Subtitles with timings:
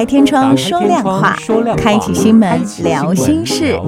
[0.00, 1.36] 开天窗说亮话，
[1.76, 3.78] 开启心门聊心事，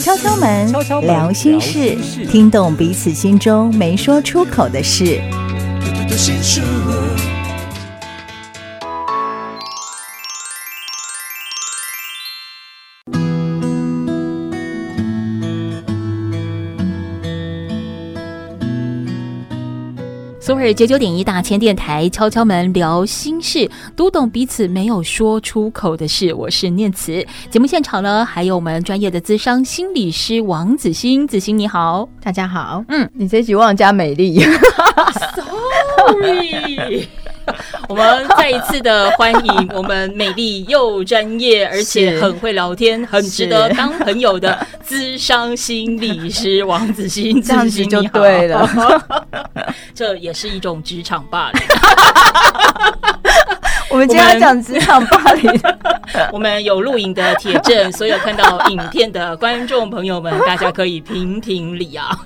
[0.00, 0.72] 敲敲门
[1.02, 1.98] 聊心事，
[2.30, 5.20] 听懂彼此心中没说出口的事。
[20.50, 26.34] 昨日九九点一大千电台敲敲门聊心事，读懂彼此没有说出口的事。
[26.34, 32.84] 我是念慈，节目现场呢还有我们专业的资商心理师王子欣，子欣你好，大家好。
[32.88, 34.40] 嗯，你这集忘加美丽，
[35.94, 37.06] sorry。
[37.88, 48.68] 我们再一次的欢迎我们美丽又专业，而且很会聊天，很值得当朋友的资商心理师王子欣，这样子就对了。
[49.94, 51.62] 这也是一种职场霸凌。
[53.90, 55.60] 我们今天要讲职场霸凌，
[56.32, 62.16] 我们有录影的铁证，所有看到影片的观众朋友们，大家可以评评理啊！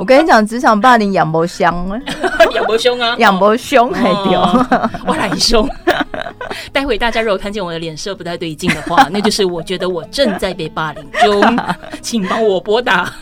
[0.00, 2.29] 我跟你讲，职场霸凌养不香，养
[2.70, 4.40] 不凶啊，养不凶还丢，
[5.06, 5.68] 我来凶。
[6.72, 11.58] 待会大家如果看见我的脸色不太对劲的话， 那就是我觉得我正在被霸凌中，
[12.00, 13.12] 请帮我拨打。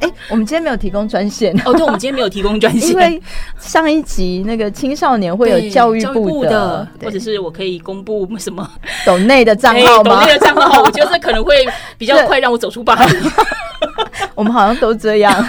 [0.00, 3.20] 哎，我们今天没有提供专线哦，对，我们今天没有提供专线，因为
[3.58, 6.86] 上一集那个青少年会有教育部的。
[7.02, 8.68] 或者是我可以公布什么
[9.04, 10.20] 抖内的账号吗？
[10.20, 11.66] 抖内的账号，我觉得这可能会
[11.98, 13.32] 比较快让我走出霸凌。
[14.34, 15.48] 我们好像都这样。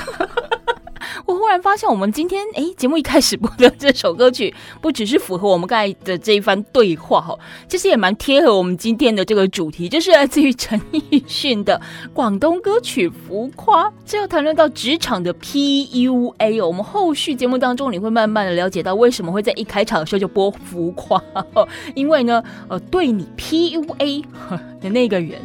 [1.28, 11.82] 我忽然发现，我们今天哎，节目一开始播的这首歌曲，不只是符合我们刚才的这一番对话哈，其实也蛮贴合我们今天的这个主题，就是来自于陈奕迅的
[12.14, 13.90] 广东歌曲《浮夸》。
[14.06, 21.22] 这要谈论到职场的 PUA，我们后续节目当中你会慢慢的了解到，为什么会在一开场的时候就播《浮夸》，
[21.94, 24.24] 因为呢，呃，对你 PUA
[24.80, 25.42] 的那个人，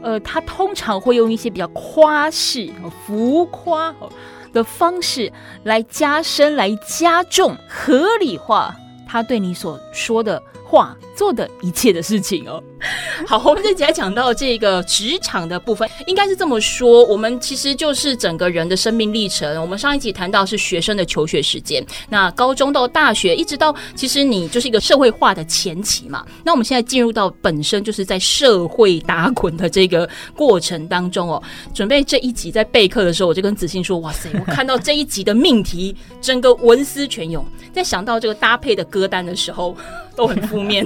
[0.00, 2.70] 呃，他通常会用一些比较夸饰、
[3.06, 3.94] 浮夸。
[4.52, 5.32] 的方式
[5.64, 8.74] 来加深、来加重、合理化
[9.06, 12.62] 他对你所说的话、做的一切的事情哦。
[13.26, 19.60] 好，我们这集来讲到这个职场的部分，应该是这么说：我们其实就是整个人的生命历程。
[19.60, 26.24] 我们上一集谈到是学生的求学时间，那高中到大学，一直到其实你就是一个社会化的前期嘛。
[26.44, 31.42] 那我们现在进入到本身就是在社会打滚的这个过程当中哦。
[31.74, 39.76] 准备这一集在备课的时候，我就跟子欣说：“哇塞，我看到这一集的命题，整个文思泉涌，在想到这个搭配的歌单的时候。”
[40.18, 40.84] 都很负面，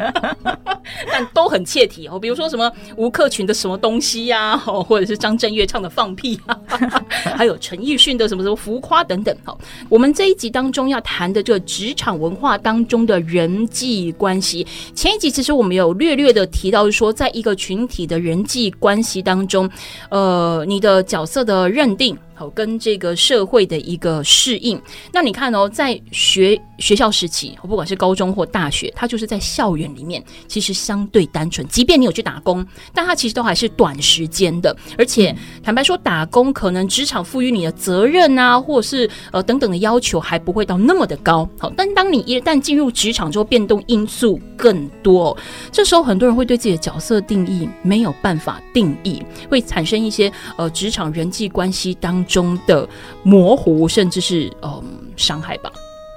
[1.10, 2.18] 但都很切题哦。
[2.18, 6.58] 比如说什么吴克群的什么东西呀，哦，或者是张震岳唱的放屁啊，
[7.34, 9.34] 还有陈奕迅的什么什么浮夸等等。
[9.44, 19.70] 好，我们这一集当中要谈的这个职场文化当中的人际关系，前一集其实我们有略略的提到说，在一个群体的人际关系当中，
[20.10, 22.14] 呃，你的角色的认定。
[22.50, 24.80] 跟这个社会的一个适应，
[25.12, 31.66] 那你看哦，在学学校时期，不管是高中或大学，它就是在校园里面，其实相对单纯。
[31.68, 34.76] 即便你有去打工，但它其实都还是短时间的。
[34.98, 41.48] 而且坦白说，打工可能职场赋予你的责任啊，或者是呃等等的要求，还不会到那么的高。
[41.58, 45.36] 好，但当你一旦进入职场之后，变动因素更多，
[45.70, 52.31] 这时候很多人会对自己的角色定义没有办法定义，会产生一些呃职场人际关系当中。
[52.32, 52.88] 中的
[53.22, 54.82] 模糊，甚至是嗯
[55.16, 55.70] 伤害吧。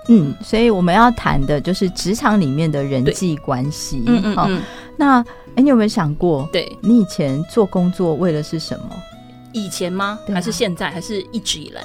[0.08, 4.04] 嗯，所以我们要谈的就是职场里面的人际关系。
[4.06, 4.62] 嗯嗯，嗯
[4.96, 5.20] 那
[5.56, 8.86] 哎，你有没有想过，对你以前做工作为的是什么？
[9.52, 10.20] 以前吗？
[10.34, 10.92] 还是现在？
[10.92, 11.82] 还是一直以来？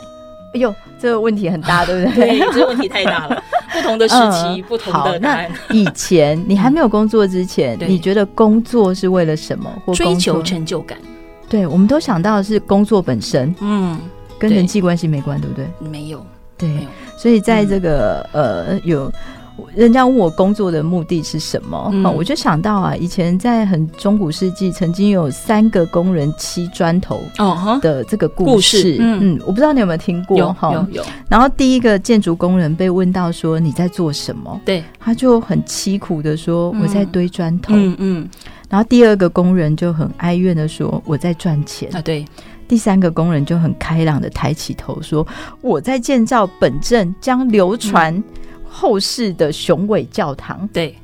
[0.53, 2.39] 哎呦，这个问题很大， 对不对？
[2.39, 3.43] 对，这个问题太大了。
[3.73, 5.51] 不同的时期，嗯、不同的答案。
[5.69, 9.71] 那以前你还没有工作之前，你觉得工作是为了什么？
[9.87, 10.99] 或追求成就感？
[11.49, 13.55] 对，我们都想到的是工作本身。
[13.61, 13.99] 嗯。
[14.41, 15.69] 跟人际关系没关，对不对？
[15.79, 16.27] 没有，
[16.59, 16.69] 对，
[17.17, 19.13] 所以在这个、嗯、呃，有
[19.75, 27.21] 人家问我工作的目的是什么，嗯、我就想到啊，以前在很中古世纪，曾经有三个工人砌砖头
[27.83, 28.97] 的这个故事。
[28.99, 30.39] 嗯，嗯，我不知道你有没有听过？
[30.39, 31.05] 有，有，有。
[31.29, 38.29] 然后第一个建筑工人被问到说：“你在做什么？”对，他就很凄苦的说：“我在堆砖头。”嗯嗯。
[38.71, 42.25] 然后第二个工人就很哀怨的说：“我在赚钱。”啊，对。
[42.71, 45.27] 第三个工人就很开朗的抬起头说
[45.61, 48.23] ：“我在建造本镇将流传
[48.65, 50.95] 后世的雄伟教堂。”对，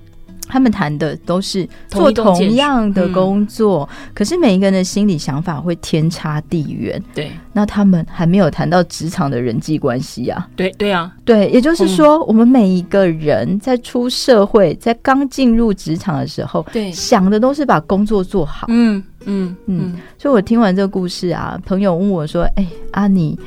[0.47, 7.03] 他们谈的都是做同样的工作，嗯、可是每一个人的心理想法会天差地远。
[7.13, 10.49] 对，那他们还没有谈到职场的人际关系啊。
[10.55, 18.69] 对对啊，对，也就是说，我们每一个人在出社会，在刚进入职场的时候，对，想的都是把工作做好。
[18.71, 19.95] 嗯嗯嗯。
[20.19, 23.39] 所以我听完这个故事啊，朋友问我说：“哎、欸，阿你。”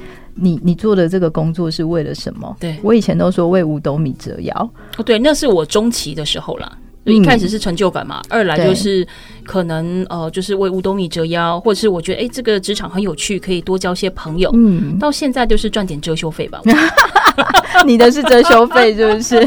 [0.41, 2.55] 你你做的这个工作是为了什么？
[2.61, 4.71] 对，我以前都说为五斗米折腰。
[4.95, 6.77] 哦，对，那是我中期的时候了。
[7.03, 9.05] 一开始是成就感嘛，嗯、二来就是
[9.43, 14.49] 可能呃，就是为五斗米折腰，或者是我觉得哎、欸，这个职场很有趣，可以多交些朋友。
[14.53, 16.61] 嗯，到现在就是赚点遮羞费吧。
[17.85, 19.45] 你的是遮羞费是不是？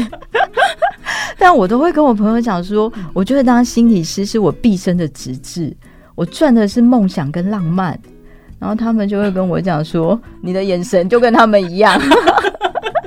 [1.39, 5.75] 但我都会跟我朋友讲说，我觉得当心理师是我毕生的职志，
[6.15, 7.99] 我赚的是梦想跟浪漫。
[8.59, 11.99] 然后他们就会跟我讲说：“你的眼神就跟他们一样。”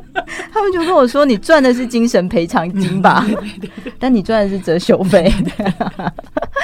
[0.53, 3.27] 他们就跟我说：“你赚的是精神赔偿金吧？
[3.99, 5.33] 但你赚的是折修费。”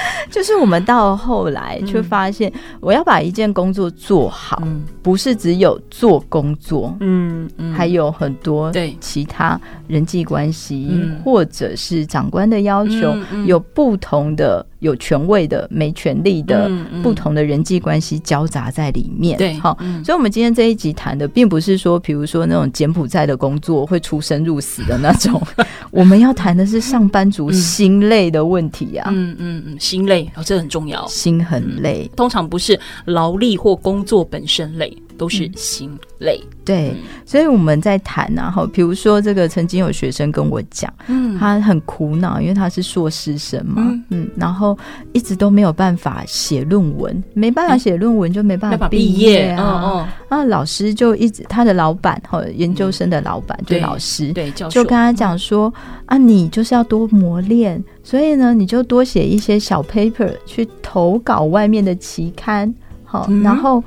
[0.31, 7.73] 就是我们到后来却发现，我要把一件工作做好，嗯、不是只有做工作，嗯，嗯。
[7.73, 16.69] 还有很多对其他人际关系，嗯、或者是长官的要求，有不同的有权位的、没权利的、
[17.01, 19.37] 不同的人际关系交杂在里面。
[19.37, 25.41] 对，好，嗯、所以，我们今天这一集谈的，并不是说，比如说那种柬埔寨的工作会出生入死的那种，
[25.91, 30.31] 我们要谈的是上班族心累的问题啊，嗯嗯嗯，心累。
[30.35, 31.05] 哦，这很重要。
[31.07, 35.89] 心很累，通常不是劳力或工作本身累，都是心
[36.19, 36.39] 累。
[36.43, 44.77] 嗯、对，嗯、所以我们在谈啊，哈，比如说这个曾经有学生跟我讲，嗯，他很苦恼，因为他是硕士生嘛，嗯，嗯，然后
[45.11, 49.81] 一直都没有办法写论文，没办法写论文就没办法毕业啊。
[49.83, 57.83] 嗯嗯，那老师就一直他的老板哈，研究生的老板、嗯、就老师对，对就跟他讲说、嗯、啊，你就是要多磨练。
[58.05, 62.73] 所以呢，你就多写一些小 paper 去投稿外面的期刊，
[63.05, 63.81] 好，嗯、然后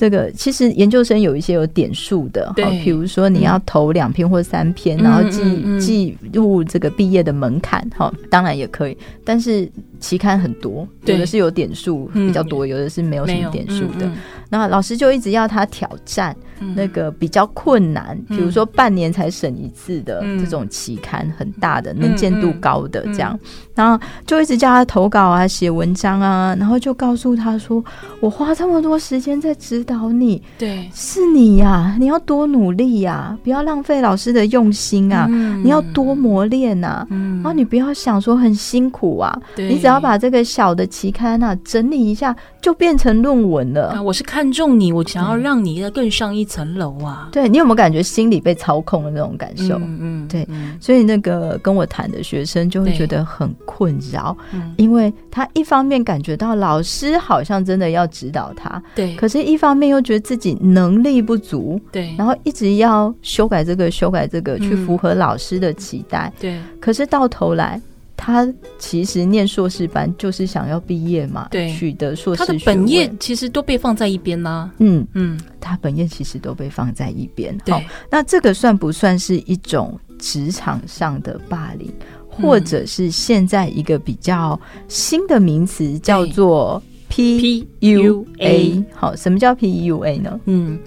[0.00, 9.70] 这个其实研究生有一些有点数的，好，比如说你要投两篇或三篇，嗯、然后记记入这个毕业的门槛，好，当然也可以，但是
[10.00, 14.10] 期刊很多，有的是有点数比较多，有的是没有什么点数的。
[14.52, 16.36] 那老师就一直要他挑战
[16.74, 23.38] 那个比较困难，比如说半年才审一次的这种期刊，很大的能见度高的这样，
[23.76, 27.82] 然后就一直叫他投稿啊、写文章啊，然后就告诉他说
[28.20, 35.28] ：“我花这么多时间在指导你，对，是你呀，你要多努力呀，不要浪费老师的用心啊，
[35.62, 37.06] 你要多磨练呐，
[37.42, 44.50] 然后你不要想说很辛苦啊，你只要把这个小的期刊啊整理一下，就变成论文了。”我是看。
[44.50, 47.28] 中你，我想要让你更上一层楼啊！
[47.30, 49.76] 对，你有没有感觉心里被操控的那种感受？
[49.76, 67.80] 嗯，嗯对，嗯、所以那个跟我谈的学生就会觉得很困扰，嗯、因为他一方面感觉到老师好像真的要指导他，对，可是一方面又觉得自己能力不足，对，然后一直要修改这个修改这个，去符合老师的期待，对，可是到头来。
[68.22, 68.46] 他
[68.78, 72.38] 其实念硕士班就是想要毕业嘛，对，取得硕士。
[72.38, 74.70] 他的本业其实都被放在一边啦。
[74.76, 77.56] 嗯嗯，他本业其实都被放在一边。
[77.64, 81.90] 对、哦，那这个算不算是一种职场上的霸凌，
[82.36, 88.84] 嗯、或者是现在一个比较新的名词叫做 PUA？
[88.92, 90.38] 好，什么叫 PUA 呢？
[90.44, 90.78] 嗯。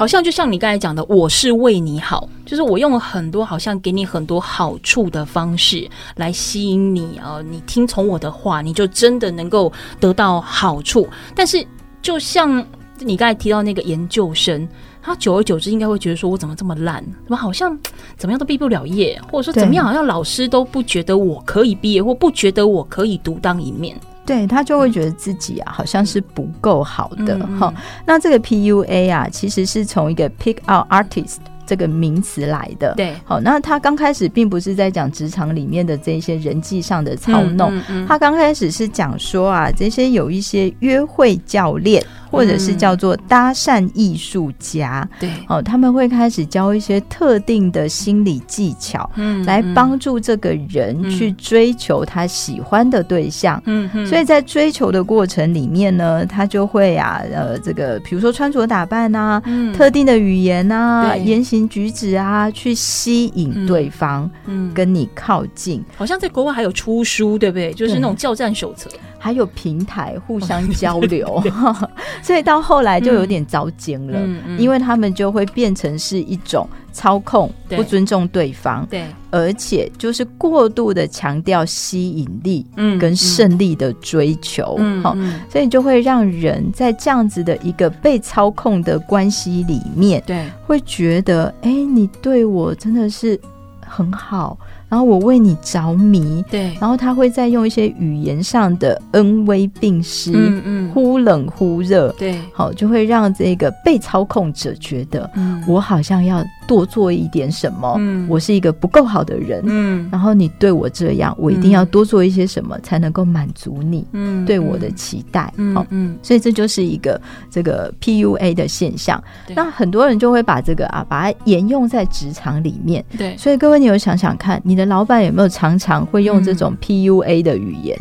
[0.00, 11.06] 好像就像你刚才讲的，我是为你好，就是我用了很多好像给你很多好处的方式来吸引你啊，你听从我的话，你就真的能够得到好处。
[11.36, 11.62] 但是
[12.00, 12.66] 就像
[13.00, 14.66] 你刚才提到那个研究生，
[15.02, 17.04] 他久而久之应该会觉得说，我怎么这么烂？
[17.04, 17.78] 怎么好像
[18.16, 23.94] 怎么样都毕不了业，或者说怎么样好像老师都不觉得我可以毕业，或不觉得我可以独当一面。
[24.30, 27.74] 对，他就会觉得自己啊，好像是不够好的哈、嗯嗯。
[28.06, 31.38] 那这个 PUA 啊，其实是从一个 pick out artist
[31.70, 32.94] 这个名词来的。
[32.96, 42.04] 对，好，那他刚开始并不是在讲职场里面的这些人际上的操弄，嗯嗯嗯、他刚开始是讲说啊，这些有一些约会教练。
[42.30, 65.84] 或者是叫做搭讪艺术家，对、嗯，哦，他们会开始教一些特定的心理技巧，嗯，来帮助这个人去追求他喜欢的对象，嗯嗯，所以在追求的过程里面呢，他就会啊，呃，这个比如说穿着打扮啊，嗯、特定的语言啊，言行举止啊，去吸引对方，嗯，跟你靠近。
[65.96, 67.72] 好像在国外还有出书，对不对？
[67.72, 68.90] 就是那种教战手册。
[69.22, 71.42] 还有平台互相交流，
[72.24, 74.18] 所以到后来就有点糟践了，
[74.58, 85.14] 因为他们就会变成是一种操控，不尊重对方，对，而且就是过度的强调吸引力，嗯，跟胜利的追求，嗯，好，
[85.50, 93.38] 所以就会让人在这样子的一个被操控的关系里面，对，会觉得，哎、欸，你对我真的是
[93.86, 94.58] 很好。
[94.90, 119.22] 然后我为你着迷，对，然后他会再用一些语言上的恩威并施，嗯嗯，忽冷忽热，对，好，就会让这个被操控者觉得，嗯，我好像要多做一点什么，嗯，我是一个不够好的人，嗯，然后你对我这样，我一定要多做一些什么才能够满足你，嗯，对我的期待，嗯嗯，所以这就是一个这个 PUA 的现象，
[119.54, 127.96] 那很多人就会把这个啊，把它沿用在职场里面，对，所以各位你有想想看，你的老板有没有常常会用这种 PUA 的语言？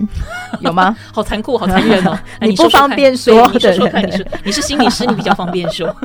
[0.53, 0.95] 嗯、 有吗？
[1.13, 2.17] 好残酷，好残忍哦！
[2.41, 5.93] 你不方便说，你说说看，你说，你是心理师，你比较方便说。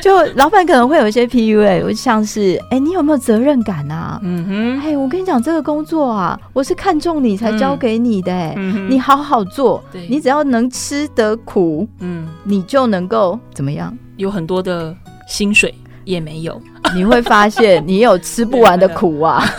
[0.00, 4.20] 就老板可能会有一些 PUA，像是哎、欸，你有没有责任感啊？
[4.22, 13.96] 嗯哼，哎，我跟你讲，这个工作啊，我是看中你才交给你的、欸，嗯、你好好做，你只要能吃得苦，嗯，你就能够怎么样？
[14.16, 14.94] 有很多的
[15.26, 15.74] 薪水
[16.06, 16.58] 也没有。
[16.94, 19.44] 你会发现，你有吃不完的苦啊！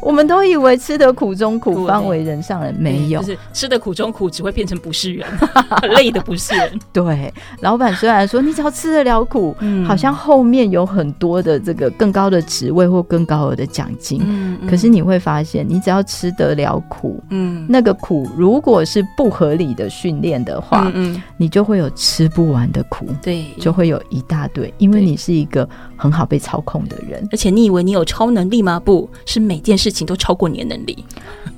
[0.00, 5.26] 我们都以为吃得苦中苦，方为人上人，没有，就是吃得苦中苦，只会变成不是人，
[5.96, 6.80] 累的不是人。
[6.92, 25.68] 对，老板虽然说你只要吃得了苦，嗯、好像后面有很多的这个更高的职位或更高额的奖金，嗯嗯、可是你会发现，你只要吃得了苦，嗯，那个苦如果是不合理的训练的话，嗯嗯、你就会有吃不完的苦，对，就会有一大堆，因为你是一个。
[26.00, 28.78] 很好被操控的人，而且你以为你有超能力吗？
[28.78, 31.04] 不是每件事情都超过你的能力。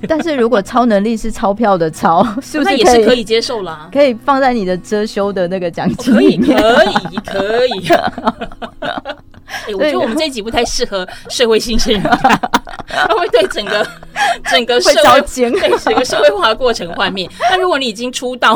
[0.07, 3.87] 但是如果超能力是钞票的钞， 是不是也是可以接受啦？
[3.93, 6.59] 可以放在你的遮羞的那个奖金里面？
[6.59, 9.30] 可以，可以，可以。
[9.67, 12.39] 欸、 我觉得我们这一集不太适合社会新鲜人看，
[12.87, 13.85] 他会对整个
[14.49, 17.29] 整个社会对整个社会化的过程幻灭。
[17.49, 18.55] 那如果你已经出道，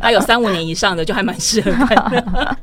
[0.00, 2.56] 还有三五年以上的，就还蛮适合看的。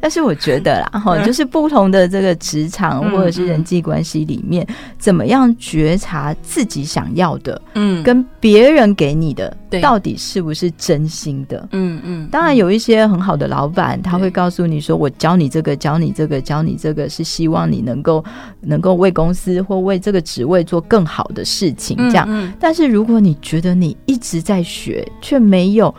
[0.00, 4.66] 但是我觉得啦，哈，就是不同的这个职场或者是人际关系里面，
[4.98, 11.68] 怎么样觉察自己想要的，嗯，跟别人给你的，到底是不是真心的？
[11.70, 12.28] 嗯嗯。
[12.30, 18.24] 当然有一些很好的老板，他会告诉你说：“我教你这个，教你这个，教你这个。”是希望你能够
[18.62, 22.26] 能够为公司或为这个职位做更好的事情，这样。
[22.28, 25.94] 嗯嗯、但是如果你觉得你一直在学，却没有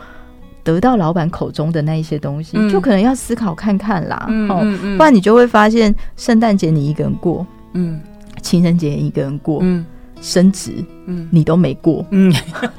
[0.64, 4.26] 得到老板口中的那一些东西，嗯、就可能要思考看看啦。
[4.30, 8.02] 嗯、不然你就会发现，圣诞节你一个人过，嗯，
[8.42, 9.86] 情人节一个人过，嗯。
[10.22, 10.72] 升职，
[11.08, 12.34] 嗯，你都没过，嗯，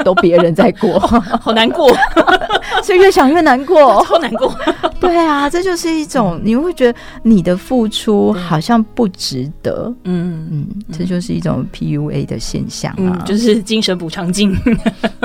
[0.05, 0.99] 都别人在过，
[1.41, 1.89] 好难过，
[2.83, 4.55] 所以越想越难过， 好难过。
[5.01, 10.49] 对啊，这就是一种你会觉得你的付出好像不值得，嗯。
[10.51, 14.55] 嗯，这就是一种 PUA 的现象啊，就是精神补偿金，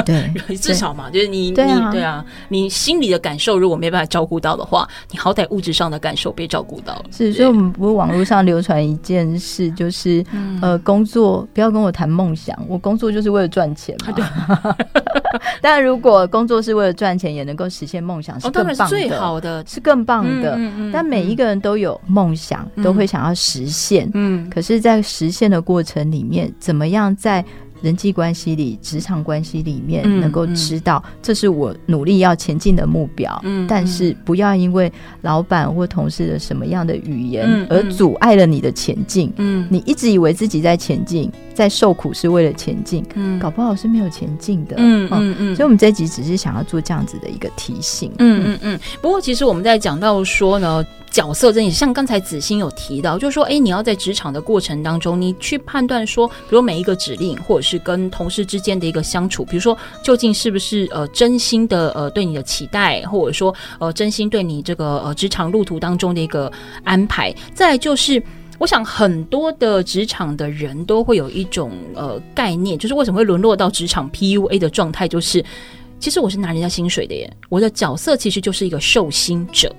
[0.06, 7.06] 对，至少嘛，就是你你对啊，你心里的感受如果没办法照顾到的话，你好歹物质上的感受被照顾到了。
[7.12, 10.24] 是，所以我们不是网络上流传一件事，就是
[10.62, 12.10] 呃，工作不要跟我谈。
[12.10, 14.76] 梦想，我工作就是为了赚钱嘛。
[15.62, 20.58] 但如果工作是为了赚钱，也能够实现梦想，是更棒的，最好的，是更棒的。
[20.92, 24.10] 但每一个人都有梦想，都会想要实现。
[24.16, 27.46] 嗯，可是，在实现的过程里面，怎么样在？
[27.82, 33.40] 人际关系里、职场关系里面，能够知道这是我努力要前进的目标。
[33.44, 39.32] 嗯，但是不要因为老板或同事的什么样的语言而阻碍了你的前进。
[39.38, 44.76] 嗯，你一直以为自己在前进，在受苦是为了前进，嗯，搞不好是没有前进的。
[44.78, 45.56] 嗯嗯嗯。
[45.56, 48.12] 所以，我们这一集只是想要做这样子的一个提醒。
[48.20, 48.80] 嗯嗯嗯。
[49.02, 50.86] 不过，其实我们在讲到说呢。
[51.12, 66.52] 角色真的像刚才子欣有提到，就是说，哎，你要在职场的过程当中，你去判断说，比如每一个指令，或者是是跟同事之间的一个相处，比如说究竟是不是呃真心的呃对你的期待，或者说呃真心对你这个呃职场路途当中的一个
[66.84, 67.32] 安排。
[67.54, 68.22] 再就是，
[68.58, 75.46] 我想很多的职场的人都会有一种呃概念，就是为什么会沦落到职场 PUA 的状态，就是
[76.00, 79.72] 其实我是拿人家薪水的耶，我的角色其实就是一个受薪者。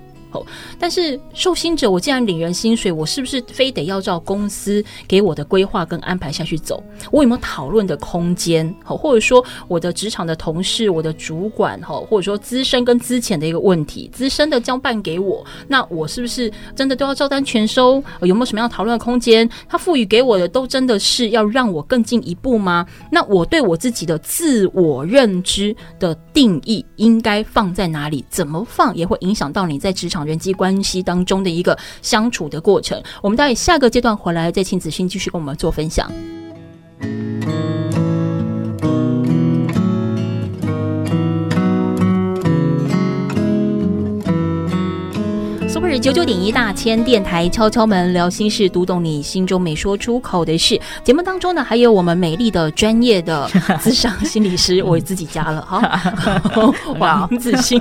[0.78, 6.82] 但是受薪者，我既然领人薪水，我是不是非得要照公司给我的规划跟安排下去走？
[7.10, 8.72] 我有没有讨论的空间？
[8.84, 18.02] 好，或者说我的职场的同事、我的主管，哈，或者说资深跟资浅的一个问题，资深的交办给我，那我是不是真的都要照单全收？
[18.20, 19.48] 有没有什么样讨论的空间？
[19.68, 22.86] 他赋予给我的都真的是要让我更进一步吗？
[23.10, 28.24] 那我对我自己的自我认知的定义应该放在哪里？
[28.28, 30.19] 怎么放也会影响到你在职场。
[30.26, 33.02] 人际关系当中的一个相处的过程。
[33.22, 36.10] 我们待下个阶段回来再请子欣继续跟我们做分享。
[46.00, 50.80] 九九点一大千电台敲敲门聊心事，读懂你心中没说出口的事。
[51.04, 53.50] 节目当中呢，还有我们美丽的专业的
[53.82, 56.72] 智商心理师，我自己加了哈。
[56.98, 57.78] 王子欣，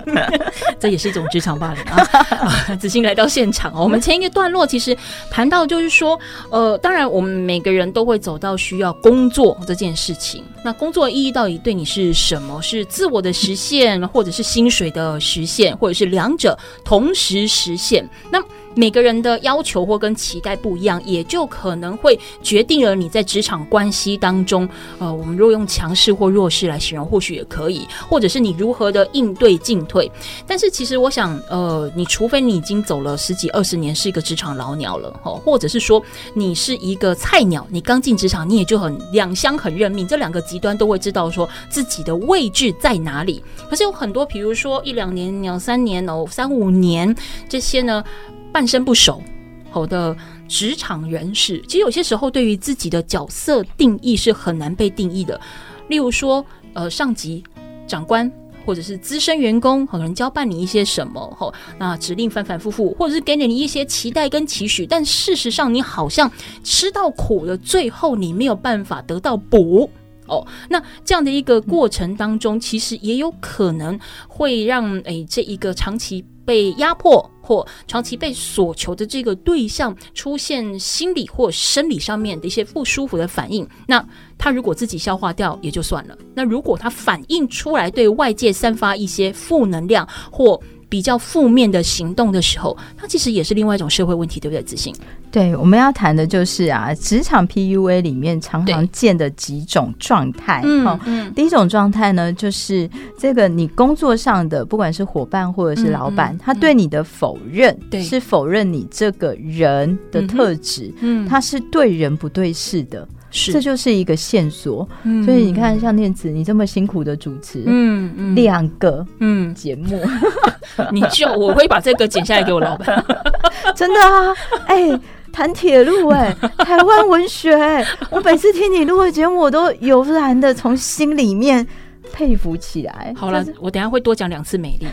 [0.77, 2.75] 这也是一种职场霸凌啊！
[2.75, 4.97] 子欣来到现场哦，我们前一个段落其实
[5.31, 10.43] 谈到就是说，呃，当然我们每个人都会走到需要工作这件事情。
[10.61, 12.61] 那工作意义到底对你是什么？
[12.61, 17.88] 是自我的实现，或者是薪水的实现，或者是两者同时实现？
[18.31, 18.43] 那
[18.75, 24.67] 每个人的要求或跟期待不一样，也就可能会决定了你在职场关系当中，
[24.99, 30.09] 呃，我们如果用强势或弱势来形容，或许也可以，或者是你如何的应对进退。
[30.47, 36.01] 但是其实我想，呃，你除非你已经走了十几二十年，是一个职场老鸟了，哦，或者是说
[36.33, 43.43] 你是一个菜鸟，你刚进职场，你也就很两相很认命，这两个极端都会知道说自己的位置在哪里。
[43.69, 47.15] 可是有很多，比如说一两年、两三年哦、三五年
[47.49, 48.03] 这些呢。
[48.51, 49.21] 半生不熟，
[49.69, 50.15] 好的
[50.47, 55.39] 职场人士，其实有些时候对于自己的角色定义是很难被定义的。
[55.87, 57.43] 例如说，呃，上级、
[57.87, 58.31] 长官
[58.65, 66.31] 或者是资深员工，可能交办你一些什么，吼，那指令反反复复，或者是给你一些期待跟期许，但事实上你好像
[66.63, 69.89] 吃到苦了，最后你没有办法得到补。
[70.27, 83.67] 哦，那这样的一个过程当中，其实也有可能会让诶这一个长期被压迫或长期被索求的这个对象出现心理或生理上面的一些不舒服的反应。
[83.87, 84.05] 那
[84.37, 94.61] 他如果自己消化掉也就算了，那如果他反映出来对外界散发一些负能量或比较负面的行动的时候，它其实也是另外一种社会问题，对不对？
[94.63, 94.93] 自信。
[95.31, 100.61] 对，我们要谈的就是啊，职场 PUA 里面常常见的几种状态。
[100.65, 113.07] 嗯嗯，第一种状态呢，就是这个你工作上的，不管是伙伴或者是老板，嗯嗯、他对你的否认，对，是否认你这个人的特质，嗯，他是对人不对事的。
[113.31, 114.87] 是，这就是一个线索。
[115.03, 120.01] 嗯、所以你看，像念慈，你这么辛苦的主持，嗯嗯，两个嗯节目，
[120.91, 123.03] 你就我会把这个剪下来给我老板。
[123.75, 124.33] 真的啊，
[124.67, 124.99] 哎、欸，
[125.31, 131.65] 谈铁路、欸，哎， 台湾文学、欸，我每次听你录的节目，我都油然的从心里面
[132.11, 133.13] 佩服起来。
[133.15, 134.87] 好了，我等下会多讲两次美丽。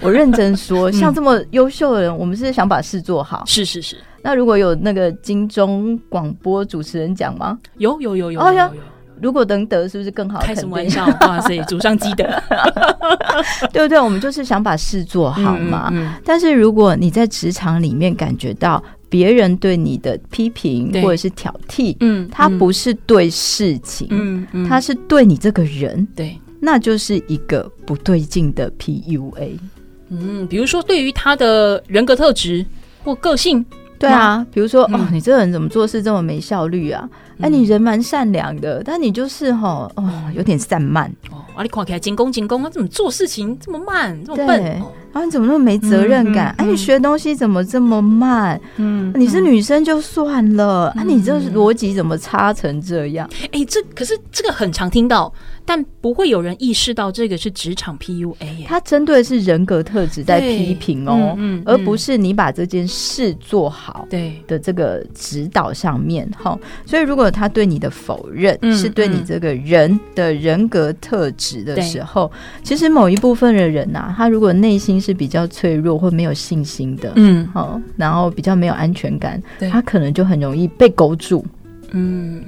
[0.00, 3.42] 我认真说，像这么优秀的人，我们是想把事做好。
[3.46, 3.96] 是是是。
[4.22, 7.58] 那如果有那个金钟广播主持人奖吗？
[7.78, 8.70] 有有有有有有。
[9.20, 10.40] 如果能得，是不是更好？
[10.40, 11.06] 开什么玩笑？
[11.06, 12.24] 哇塞，祖上积德，
[13.72, 14.00] 对不对？
[14.00, 15.90] 我们就是想把事做好嘛。
[15.92, 29.50] 嗯嗯、但是如果你在职场里面感觉到别人对你的批评或者是挑剔，嗯，他不是对事情，嗯，嗯他是对你这个人，对，那就是一个不对劲的 PUA。
[30.08, 32.66] 嗯，比如说对于他的人格特质
[33.04, 33.64] 或个性。
[34.02, 37.08] 对啊，比如说、嗯、哦，你这个人怎么做事这么没效率啊？
[37.40, 41.38] 哎、嗯，你人蛮善良的，但你就是哈哦，有点散漫哦。
[41.54, 44.60] 啊，你看起来紧工紧工，他怎么做事情这么慢，这么笨？
[44.64, 46.52] 然后、啊、你怎么那么没责任感？
[46.58, 48.60] 哎、你学东西怎么这么慢？
[48.76, 53.28] 嗯，你是女生就算了，嗯、啊，你这逻辑怎么差成这样？
[53.52, 55.32] 哎、嗯，这可是这个很常听到。
[55.64, 64.32] 但不会有人意识到这个是职场 PUA，他针对的是人格特质在批评哦，嗯嗯、而不是你把这件事做好对。
[64.46, 66.58] 的这个指导上面哈。
[66.84, 72.30] 所以如果他对你的否认是对你这个人的人格特质的时候，
[72.62, 81.44] 其实某一部分的人呐、啊，他如果内心是比较脆弱或没有信心的，嗯，好，然后比较没有安全感，他可能就很容易被勾住，
[81.92, 82.42] 嗯，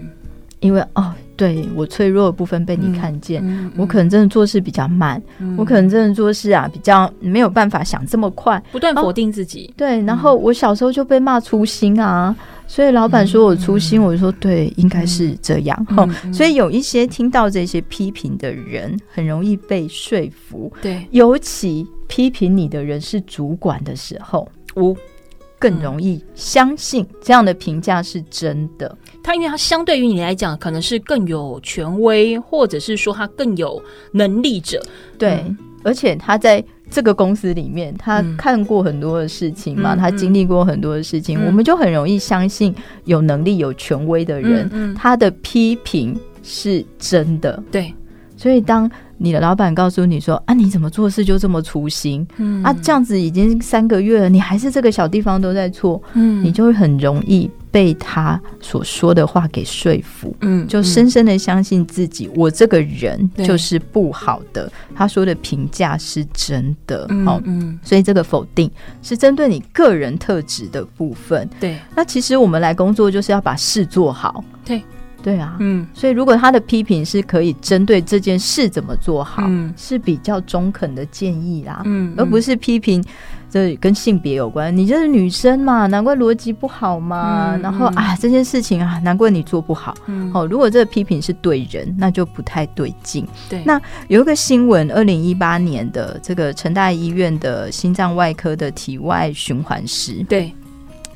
[0.64, 1.12] 因为哦。
[1.36, 9.68] 对我脆弱的部分被你看见，嗯嗯嗯、我可能真的做事比较慢，嗯、我可能真的做事啊比较没有办法想这么快，不断否定自己。
[9.72, 12.32] 哦、对，然后我小时候就被骂粗心啊，
[12.68, 15.76] 所以老板说我粗心，我就说对，应该是这样。
[16.32, 20.72] 所以有一些听到这些批评的人，很容易被说服。
[20.80, 24.96] 对，尤其批评你的人是主管的时候，我。
[25.64, 28.94] 更容易相信这样的评价是真的。
[29.22, 34.82] 他因为他相对于你来讲，可能是更有权威，或者是说他更有能力者。
[35.16, 42.74] 对，嗯、而且他在这个公司里面，他看过很多的事情嘛，嗯、他经历过很多的事情，嗯、我们就很容易相信
[43.06, 47.62] 有能力、有权威的人，他的批评是真的。
[47.70, 47.94] 对，
[48.36, 48.90] 所以当。
[49.24, 52.26] 你的老板告诉你说啊，你怎么做事就这么粗心？
[52.36, 52.62] 嗯。
[52.62, 56.44] 啊，这样子已经三个月了，你还是这个小地方都在错，嗯。
[56.44, 68.70] 你就会很容易被他所说的话给说服，嗯就深深的相信自己，我这个人就是不好的，他说的评价是真的，嗯好，嗯，所以这个否定
[69.02, 71.48] 是针对你个人特质的部分。
[71.58, 71.78] 对。
[71.96, 74.82] 那其实我们来工作就是要把事做好，对
[75.24, 83.02] 对啊，嗯所以如果他的批评是可以针对这件事怎么做好，嗯是比较中肯的建议啦，嗯而不是批评。
[83.50, 87.54] 这跟性别有关，你就是女生嘛，难怪逻辑不好嘛。
[87.54, 89.94] 嗯然后嗯啊，这件事情啊，难怪你做不好。
[90.06, 93.24] 嗯哦，如果这个批评是对人，那就不太对劲。
[93.48, 100.52] 对那有一个新闻，二零一八年的这个成大医院的心脏外科的体外循环师，对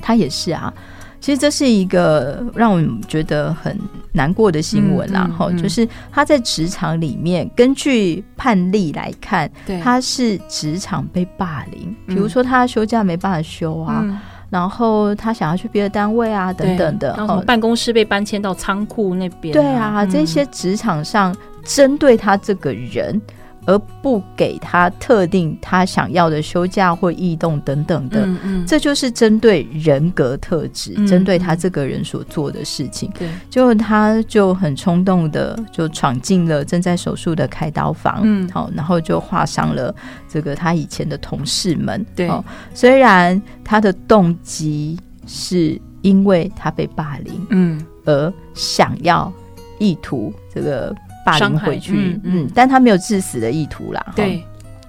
[0.00, 0.72] 他也是啊。
[1.20, 3.76] 其实这是一个让我们觉得很
[4.12, 5.62] 难过的新闻啦，哈、嗯嗯嗯。
[5.62, 9.50] 就是他在职场里面，根据判例来看，
[9.82, 12.14] 他是职场被霸凌，嗯。
[12.14, 14.18] 比如说他休假没办法休啊，嗯。
[14.48, 20.10] 然后他想要去别的单位啊，等等的，然后办公室被搬迁到仓库那边、对啊，嗯。
[20.10, 23.20] 这些职场上针对他这个人。
[23.68, 33.10] 而不给他特定他想要的休假或异动等等的，嗯嗯这就是针对人格特质，嗯针对他这个人所做的事情。
[33.18, 39.94] 对，就他就很冲动的就闯进了正在手术的开刀房，嗯好，然后就划伤了
[40.26, 42.06] 这个他以前的同事们。
[42.16, 49.30] 对哦，虽然他的动机是因为他被霸凌嗯而想要
[49.78, 50.94] 意图这个
[51.30, 54.06] 霸凌回去，嗯但他没有致死的意图啦。
[54.14, 54.42] 对，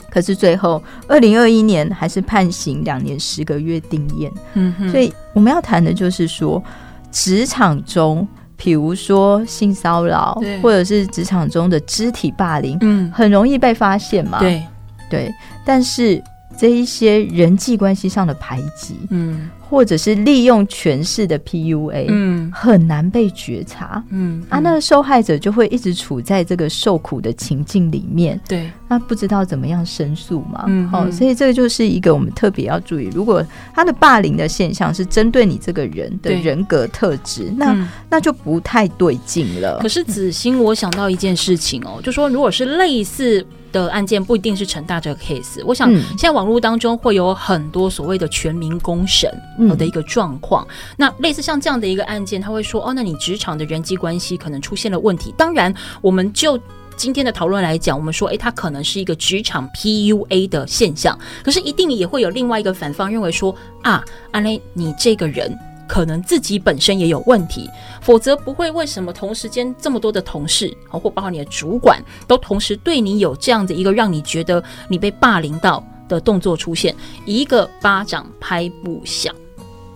[0.09, 4.31] 可是最后二零二一年还是判刑两年十个月定谳。
[4.53, 6.63] 嗯哼，所以我们要谈的就是说，
[7.11, 13.11] 职场中，比如说性骚扰，或者是职场中的肢体霸凌，嗯。
[13.11, 14.39] 很容易被发现嘛。
[14.39, 14.61] 对。
[15.09, 15.33] 对，
[15.65, 16.21] 但是
[16.55, 24.03] 这一些人际关系上的排挤，嗯或者是利用权势的 PUA，、嗯很难被觉察。
[24.09, 30.65] 嗯啊，那个受害者就会一直处在这个受苦的情境里面，对那不知道怎么样申诉嘛？
[30.67, 33.09] 嗯好、嗯所以这个就是一个我们特别要注意。
[33.13, 39.87] 如果他的霸凌的现象是针对你这个人的人格特质，那、嗯那就不太对劲了可。
[39.87, 45.63] 是子欣，我想到一件事情哦，就说如果是类似的案件，不一定是成大这个 case。
[45.65, 50.67] 我想嗯现在网络当中会有很多所谓的全民公审嗯的一个状况。
[50.97, 55.33] 那类似像这样的一个案件，他会说哦，那你职场的人际关系可能出现了问题。
[55.37, 56.59] 当然，我们就
[56.95, 61.17] 今天的讨论来讲，我们说，诶，它可能是一个职场 PUA 的现象。
[61.43, 65.57] 可是一定也会有另外一个反方认为说啊，安雷，你这个人。
[65.89, 67.67] 可能自己本身也有问题，
[67.99, 79.33] 否则不会为什么同时间这么多的同事，或包括你的主管，都同时对你有这样的一个让你觉得你被霸凌到的动作出现，一个巴掌拍不响，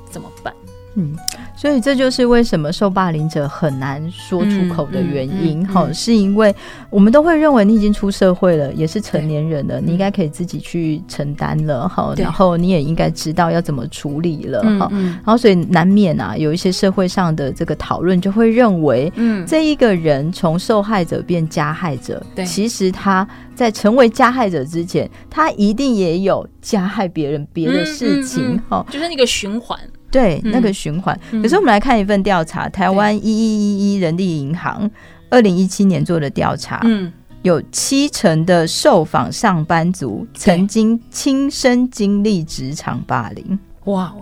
[0.10, 0.52] 怎么办？
[0.96, 1.16] 嗯，
[1.56, 5.66] 所以这就是为什么受霸凌者很难说出口的原因。
[5.68, 6.54] 哈、嗯嗯嗯嗯是因为
[6.90, 11.88] 我们都会认为你已经出社会了，也是成年人了，你应该可以自己去承担了。
[11.88, 14.62] 哈，然后你也应该知道要怎么处理了。
[14.80, 28.60] 哈、嗯然后所以难免啊，有一些社会上的这个讨论就会认为，嗯，这一个人从受害者变加害者，对其实他在成为加害者之前，他一定也有加害别人别的事情。
[28.68, 29.80] 哈、就是那个循环，
[30.14, 31.20] 对，嗯那个循环。
[31.32, 31.42] 嗯。
[31.42, 34.90] 可是我们来看一份调查，台湾一一一一人力银行
[35.32, 44.14] 二零一七年做的调查，嗯，有七成的受访上班族曾经亲身经历职场霸凌，哇，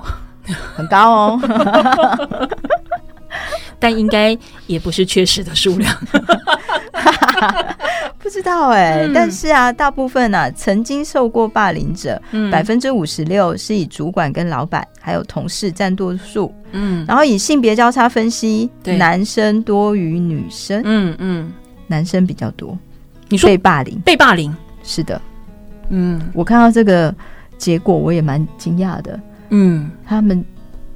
[0.75, 1.39] 很高哦。
[3.79, 5.93] 但应该也不是缺失的数量，
[8.19, 9.13] 不知道哎、嗯。
[9.13, 12.51] 但是啊，大部分啊曾经受过霸凌者，嗯。
[12.51, 17.05] 百分之五十六是以主管跟老板还有同事占多数，嗯。
[17.07, 21.51] 然后以性别交叉分析，男生多于女生，嗯嗯，
[21.87, 22.77] 男生比较多
[23.29, 23.99] 你说被霸凌。
[24.01, 25.19] 被霸凌，是的，
[25.89, 26.21] 嗯。
[26.33, 27.13] 我看到这个
[27.57, 29.19] 结果，我也蛮惊讶的。
[29.49, 29.89] 嗯。
[30.05, 30.43] 他们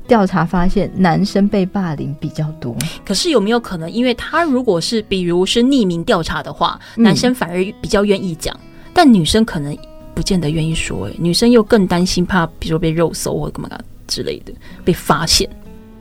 [0.08, 2.76] 调查发现，男生被霸凌比较多。
[3.06, 8.58] 可是有没有可能，因为他如果是比如是匿名调查的话，男生反而比较愿意讲，
[8.94, 9.78] 但女生可能
[10.14, 13.70] 不见得愿意说、欸，女生又更担心怕，比如说被肉搜或干嘛
[14.08, 15.50] 之类的被发现。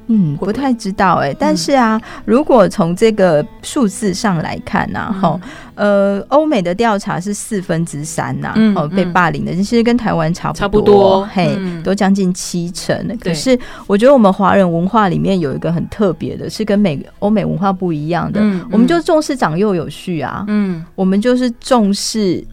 [0.09, 5.41] 嗯，不太知道哎、欸，但是啊，嗯、如果从这个数字上来看呐、啊，哈、
[5.77, 12.95] 嗯，呃，欧美的调查是四分之三呐、啊，哦、嗯，被霸凌的，其实跟台湾差不多，差不多，嘿，嗯、都将近七成。
[13.21, 18.41] 可是我觉得我们华人文化里面有一个很特别的，是跟美欧美文化不一样的，
[18.71, 22.45] 我们就重视长幼有序啊，嗯，我们就是重视。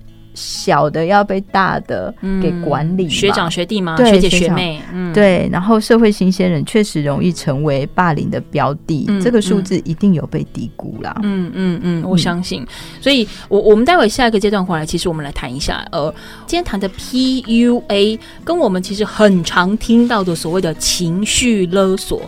[0.42, 3.96] 小的要被大的给管理、嗯，学长学弟吗？
[3.98, 5.48] 学姐学妹，嗯，对。
[5.52, 11.16] 然后社会新鲜人确实容易成为霸凌的标的，嗯、这个数字一定有被低估啦。
[11.22, 12.66] 嗯嗯嗯，我相信。
[13.00, 16.12] 所以我我们待会下一个阶段回来，其实我们来谈一下，呃，
[16.48, 22.22] 今天谈的 PUA 跟我们其实很常听到的所谓的情绪勒索。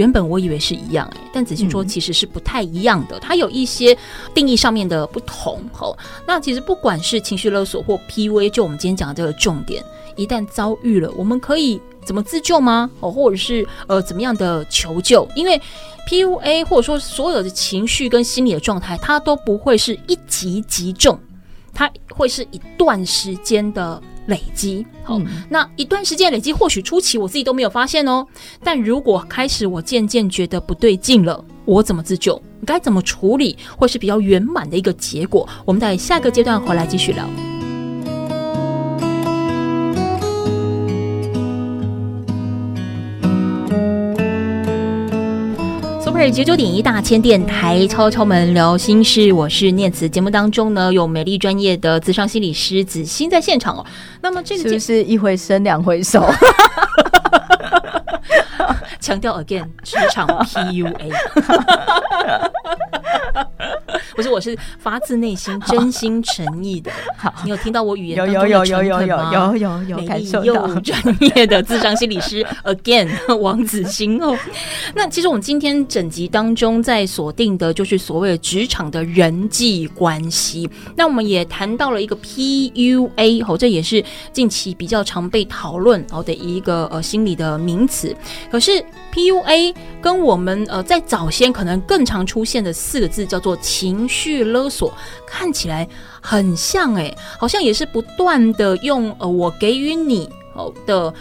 [0.00, 3.94] 原本我以为是一样，但仔细说其实是不太一样的，它有一些
[4.32, 5.62] 定义上面的不同。
[5.74, 5.94] 吼，
[6.26, 9.84] 那其实不管是情绪勒索或 PUA，就我们今天讲的这个重点，
[10.16, 12.90] 一旦遭遇了，我们可以怎么自救吗？
[13.00, 15.28] 哦，或者是呃怎么样的求救？
[15.34, 15.60] 因为
[16.08, 21.20] PUA 或者说所有的情绪跟心理的状态，它都不会是一击即中，
[21.74, 24.02] 它会是一段时间的。
[24.26, 28.26] 累积好，嗯、那一段时间累积，或许初期我自己都没有发现哦。
[28.62, 32.40] 但如果开始我渐渐觉得不对劲了，我怎么自救？
[32.64, 33.56] 该怎么处理？
[33.76, 35.48] 会是比较圆满的一个结果？
[35.64, 37.49] 我们在下个阶段回来继续聊。
[46.28, 50.08] 九九点一大千电台敲敲门聊心事，我是念慈。
[50.08, 53.86] 节目当中呢，有美丽专业的咨商心理师子欣在现场哦。
[54.20, 56.22] 那么这个是不是一回生两回熟？
[59.00, 60.92] 强调 again，职场 PUA。
[64.14, 66.90] 不是，我是发自内心、真心诚意的。
[67.16, 68.94] 好，你有听到我语言当中的诚恳吗？
[68.96, 70.68] 有有有有有有有有感受到。
[70.80, 71.00] 专
[71.36, 74.36] 业的智商心理师 again，王子欣哦。
[74.94, 80.68] 那其实我们今天整集当中在锁定的就是所谓的职场的人际关系。
[80.96, 88.16] 那我们也谈到了一个 PUA，哦，这也是近期比较常被讨论哦的一个呃心理的名词。
[88.50, 93.99] 可是 PUA 跟我们呃在早先可能更常出现的四个字叫做情。
[94.00, 94.92] 情绪勒索
[95.26, 95.86] 看起来
[96.22, 101.12] 很像哎，好像也是不断的用呃我给予你哦的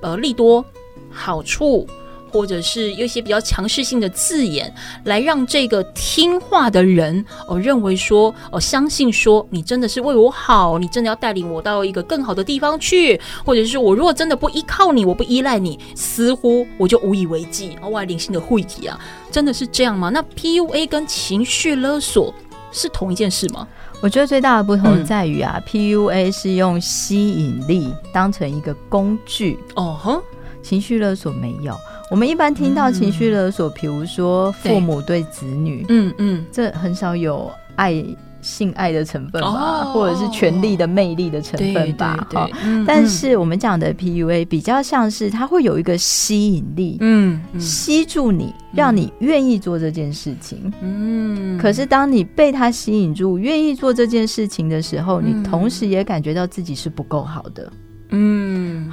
[0.00, 0.64] 呃利多
[1.10, 1.86] 好处，
[2.30, 4.72] 或者是有一些比较强势性的字眼，
[5.04, 18.98] 来让这个听话的人哦认为说哦相信说你真的是为我好，你真的要带领我到一个更好的地方去，或者是我如果真的不依靠你，我不依赖你，似乎我就无以为继，哦外灵性的晦气啊。
[19.30, 20.08] 真的是这样吗？
[20.08, 22.34] 那 PUA 跟情绪勒索
[22.72, 23.68] 是同一件事吗？
[24.00, 30.22] 我觉得最大的不同在于啊、嗯、，PUA 是用吸引力当成一个工具哦，哼，
[30.62, 31.76] 情绪勒索没有。
[32.10, 38.04] 我们一般听到情绪勒索，比、嗯、如说父母对子女，嗯嗯，这很少有爱。
[38.40, 42.48] 性爱的成分吧，哦、或者是权力的魅力的成分吧，哈。
[42.86, 47.60] 但是我们讲的 PUA 比较像是它会有一个吸引力，嗯，嗯。
[47.60, 51.58] 吸住你，让你愿意做这件事情，嗯。
[51.58, 57.70] 可是当你被它吸引住，愿意做这件事情的时候，你同时也感觉到自己是不够好的，
[58.10, 58.37] 嗯，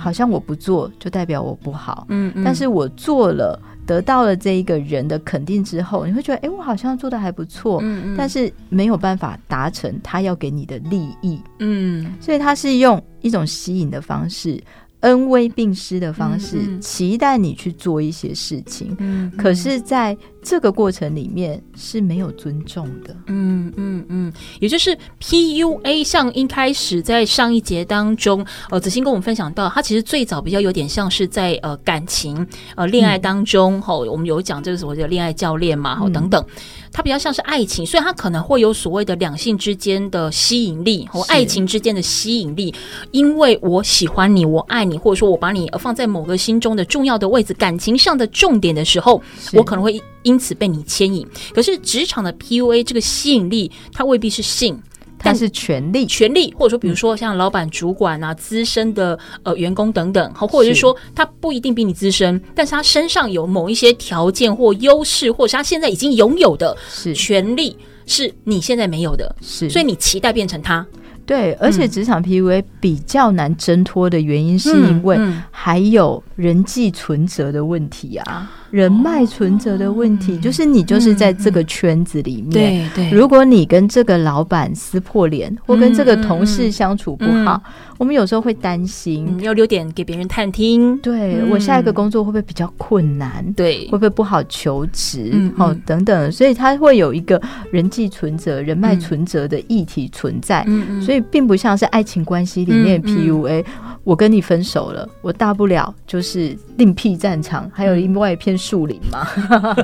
[0.05, 3.59] 好像我不做就代表我不好，嗯，嗯，但是我做了。
[3.87, 14.59] 得到了这一个人的肯定之后，你会觉得，哎、欸，我好像做的还不错，嗯嗯，但是没有办法达成他要给你的利益，嗯，所以他是用一种吸引的方式。
[15.01, 18.95] 恩威并施的方式，嗯嗯、期待你去做一些事情。
[18.97, 23.15] 嗯，嗯，可是在这个过程里面是没有尊重的。
[23.25, 36.39] 嗯嗯嗯，也就是 PUA，像一开始在上一节当中，呃，子欣跟我们分享到，他其实最早比较有点像是在呃感情呃恋爱当中，吼、嗯，我们有讲这个所谓的恋爱教练嘛，哈，等等。
[36.43, 36.55] 嗯
[36.95, 42.73] 它比较像是爱情，所以他可能会有所谓的两性之间的吸引力和爱情之间的吸引力，
[43.11, 51.25] 因为我喜欢你，我爱你，或者说我把你放在某个心中的重要的位置，感情上的重点的时候，我可能会因此被你牵引。
[51.53, 54.77] 可是职场的 PUA 这个吸引力，它未必是性。
[55.17, 66.77] 但是权力，权力，或者说，比如说像老板、主管啊、资深的呃员工等等，好，或者是说他不一定比你资深，但是他身上有某一些条件或优势，或者是他现在已经拥有的
[67.15, 70.85] 权力，是你现在没有的，是，所以你期待变成他。
[71.25, 75.17] 对，而且职场 PUA 比较难挣脱的原因，是因为
[75.49, 87.61] 还有人际存折的问题啊，人脉存折的问题，就是你就是在这个圈子里面，对对，如果你跟这个老板撕破脸，或跟这个同事相处不好，
[87.97, 90.97] 我们有时候会担心，嗯、要留点给别人探听。
[90.97, 93.45] 对、嗯、我下一个工作会不会比较困难？
[93.53, 95.31] 对，会不会不好求职？
[95.57, 100.63] 哦，等等，所以他会有一个人际存折、人脉存折的议题存在。
[100.67, 103.63] 嗯嗯，所以并不像是爱情关系里面 PUA。
[104.03, 109.27] 我跟你分手了，我大不了就是另辟战场，还有另外一片树林嘛。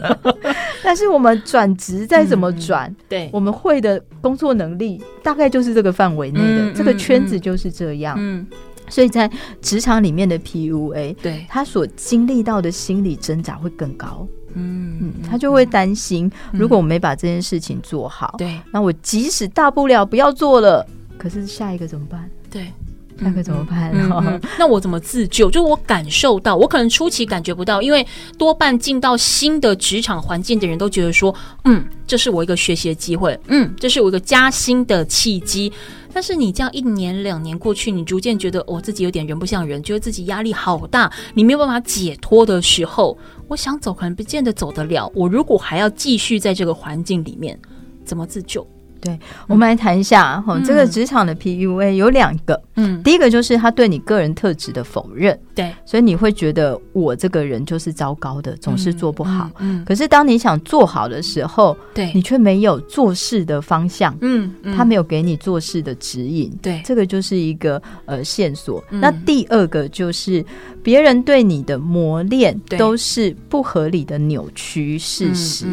[0.84, 8.16] 但是我们转职再怎么转，嗯，对，我们会的工作能力大概就是这个范围内的，嗯，这个圈子就是这样。
[8.18, 8.46] 嗯，
[8.90, 9.30] 所以在
[9.62, 14.28] 职场里面的 PUA，对，他所经历到的心理挣扎会更高。
[14.54, 20.86] 嗯嗯，他就会担心，如果我没把这件事情做好，对，那我即使大不了不要做了，
[21.18, 22.30] 可是下一个怎么办？
[22.50, 22.68] 对。
[23.24, 23.92] 那可怎么办？
[23.94, 25.50] 嗯嗯嗯、那我怎么自救？
[25.52, 28.06] 就我感受到，我可能初期感觉不到，因为
[28.36, 31.34] 多半进到新的职场环境的人都觉得说，
[31.66, 35.72] 嗯，这是我一个学习的机会，嗯，这是我一个加薪的契机。
[36.12, 45.10] 但是你这样一年两年过去，你逐渐觉得我、自己有点人不像人，觉得自己压力好大，你没有办法解脱的时候，我想走可能不见得走得了。
[45.14, 47.58] 我如果还要继续在这个环境里面，
[48.04, 48.66] 怎么自救？
[49.02, 69.02] 对，我们来谈一下哈、嗯，这个职场的 PUA 有两个，嗯，第一个就是他对你个人特质的否认，对，所以你会觉得我这个人就是糟糕的，总是做不好，嗯，嗯，可是当你想做好的时候，对，你却没有做事的方向，嗯，他没有给你做事的指引，对，这个就是一个呃线索、嗯。
[69.02, 70.46] 那第二个就是
[70.84, 75.66] 别人对你的磨练都是不合理的扭曲事实。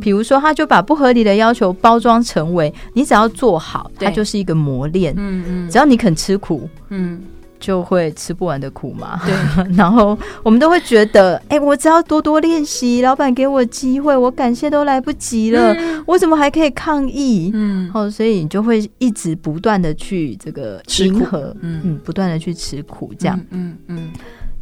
[0.00, 5.14] 比如说，他就把不合理的要求包装成为你只要做好，它就是一个磨练。
[5.16, 7.20] 嗯嗯，只要你肯吃苦，嗯，
[7.58, 9.20] 就会吃不完的苦嘛。
[9.24, 9.34] 对。
[9.76, 17.50] 然后我们都会觉得，哎、欸，我只要多多练习，老板给我机会，我感谢都来不及了，嗯、我怎么还可以抗议？
[17.54, 17.90] 嗯。
[17.92, 24.10] 哦，所以你就会一直不断的去这个迎合，嗯嗯，不断的去吃苦，这样，嗯嗯，嗯，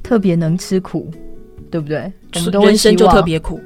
[0.02, 1.10] 特别能吃苦，
[1.70, 2.10] 对不对？
[2.34, 3.60] 我们都人生就特别苦。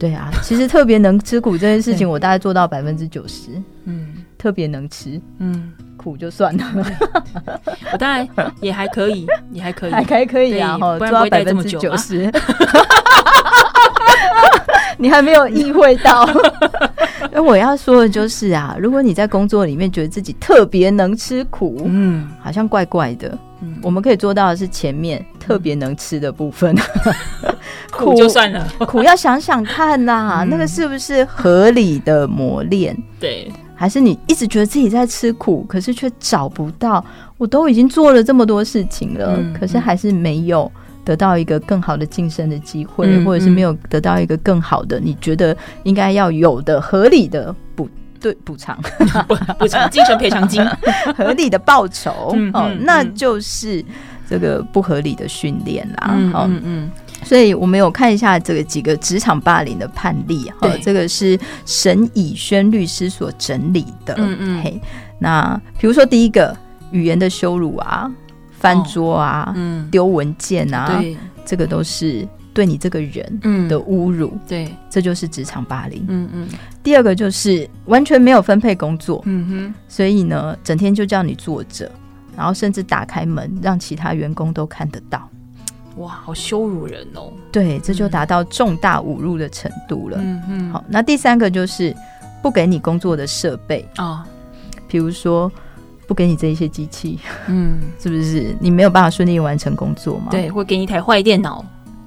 [0.00, 3.50] 对啊，其实特别能吃苦这件事情，我大概做到百分之九十。
[3.84, 6.64] 嗯，特别能吃，嗯，苦就算了。
[7.92, 8.26] 我当然
[8.62, 12.32] 也还可以，也还可以，还还可以啊，哈，做到百分之九十。
[14.96, 16.26] 你还没有意会到。
[17.32, 23.36] 那 我要说的就是啊，如果你在工作里面觉得自己特别能吃苦，嗯，好像怪怪的。
[23.62, 26.74] 嗯，我们可以做到的是前面特别能吃的部分。
[27.92, 32.96] 苦就算了， 苦要想想看呐、啊嗯，那个是不是合理的磨练？
[33.18, 37.04] 对，还是你一直觉得自己在吃苦，可是却找不到？
[37.36, 40.70] 我都已经做了这么多事情了，嗯、可是还是没有
[41.10, 48.80] 得到一个更好的晋升的机会、嗯，或者是没有得到一个更好的你觉得应该要有的合理的补对补偿
[49.58, 50.64] 补偿精神赔偿金，
[51.18, 53.84] 合理的报酬、嗯、哦、嗯，那就是
[54.28, 56.14] 这个不合理的训练啦。
[56.16, 56.60] 嗯嗯。
[56.64, 56.90] 嗯
[57.22, 64.14] 所以我们有看一下这个几个职场霸凌的判例哈，这个是沈以轩律师所整理的。
[64.16, 64.80] 嗯嗯，嘿，
[65.18, 66.56] 那比如说第一个
[66.92, 68.10] 语言的羞辱啊，
[68.60, 74.38] 翻桌啊，嗯，丢文件啊，对，这个都是对你这个人的侮辱。
[74.46, 76.04] 对，这就是职场霸凌。
[76.08, 76.48] 嗯嗯。
[76.82, 79.22] 第二个就是完全没有分配工作。
[79.24, 79.74] 嗯哼。
[79.88, 81.90] 所以呢，整天就叫你坐着，
[82.36, 85.28] 然后甚至打开门让其他员工都看得到。
[85.96, 87.32] 哇，好羞辱人哦！
[87.50, 90.18] 对，这就达到重大侮辱的程度了。
[90.20, 90.72] 嗯嗯。
[90.72, 91.94] 好，那第三个就是
[92.42, 94.24] 不给你工作的设备啊，
[94.86, 95.50] 比如说
[96.10, 100.26] 不给你这一些机器，嗯，是不是你没有办法顺利完成工作吗？
[100.28, 101.64] 对，会给你一台坏电脑，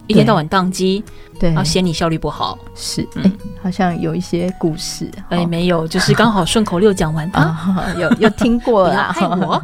[0.08, 1.02] 一天到晚宕机，
[1.40, 2.60] 对，然后嫌你效率不好。
[2.76, 5.10] 是，哎、嗯欸，好像有一些故事。
[5.30, 9.10] 哎、欸，没有，就是刚好顺口溜讲完啊， 有有听过啦。
[9.16, 9.64] 害我。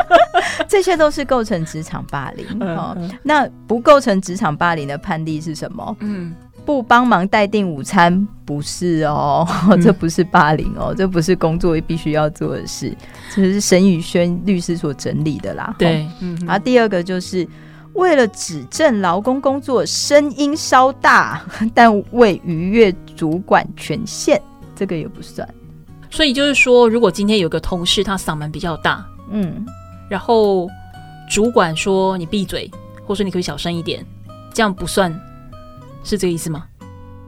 [0.66, 2.46] 这些都是构成职场霸凌。
[2.58, 5.96] 嗯嗯、那不构成职场霸凌的判例是什么？
[6.00, 6.34] 嗯，
[6.66, 12.94] 不帮忙代订午餐不是哦， 嗯、这不是霸凌哦，这不是工作必须要做的事。
[13.34, 15.74] 这是沈宇轩律师所整理的啦。
[15.78, 16.36] 对，嗯。
[16.44, 17.46] 然后第二个就是
[17.94, 21.40] 为了指证劳工工作声音稍大，
[21.72, 24.40] 但未逾越主管权限，
[24.74, 25.48] 这个也不算。
[26.10, 29.64] 所以就是说，如果今天有个同事他嗓门比较大，嗯。
[30.08, 30.68] 然后
[31.30, 32.70] 主管说你闭嘴，
[33.02, 34.04] 或者说你可以小声一点，
[34.54, 35.12] 这样不算，
[36.06, 36.64] 是这个意思吗？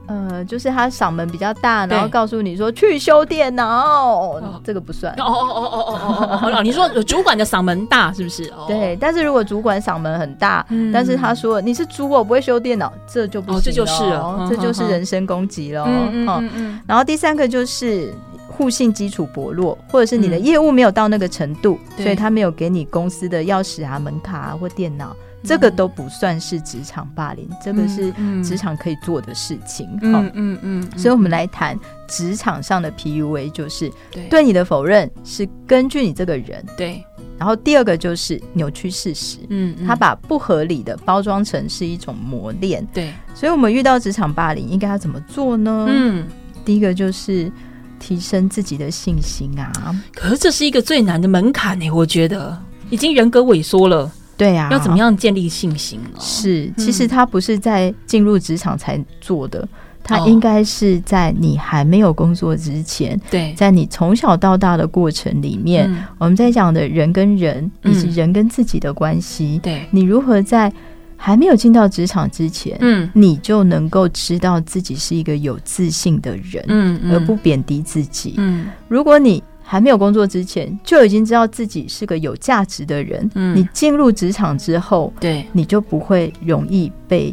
[0.07, 5.13] 呃，就是他嗓门比较大，然后告诉你说去修电脑，这个不算。
[5.19, 6.63] 哦哦哦哦哦哦哦。
[6.63, 8.51] 你说主管的嗓门大是不是？
[8.67, 15.83] 对，但是如果主管嗓门很大，但是他说你是猪，我不会修电脑，这就不行，这就是哦，这就是人身攻击了。
[15.85, 16.79] 嗯嗯嗯。
[16.87, 18.11] 然后第三个就是
[18.47, 25.15] 互信基础薄弱，或者是你的业务没有到那个程度，所以他没有给你公司的钥匙啊、门卡或电脑。
[25.43, 28.13] 这个都不算是职场霸凌，这个是
[28.43, 29.87] 职场可以做的事情。
[30.01, 33.91] 嗯嗯嗯，所以我们来谈职场上的 PUA，就是
[34.29, 36.63] 对你的否认是根据你这个人。
[36.75, 37.03] 对。
[37.37, 42.85] 然后第二个就是扭曲事实，嗯，他把不合理的包装成是一种磨练。
[42.93, 43.13] 对。
[43.33, 45.87] 所以我们遇到职场霸凌应该要怎么做呢？
[45.89, 46.27] 嗯，
[46.65, 47.49] 第一个就是
[47.97, 49.71] 提升自己的信心啊。
[50.13, 54.11] 可是这是一个最难的门槛呢，我觉得已经人格萎缩了。
[54.39, 56.17] 对呀、啊，要怎么样建立信心呢？
[56.17, 59.67] 是，其实他不是在进入职场才做的，
[60.01, 70.71] 他、嗯、应该是在你还没有工作之前，对，在你从小到大的过程里面，嗯、我们在讲的人跟人以及人跟自己的关系，对、嗯，你如何在
[71.17, 77.11] 还没有进到职场之前，嗯，你就能够知道自己是一个有自信的人，嗯，嗯。
[77.11, 87.31] 而不贬低自己，嗯，如果你还没有工作之前就已经知道自己是个有价值的人，嗯，你进入职场之后，对，你就不会容易被